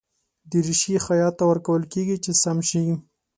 [0.51, 2.83] دریشي خیاط ته ورکول کېږي چې سم شي.